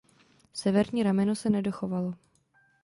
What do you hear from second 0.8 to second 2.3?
rameno se nedochovalo.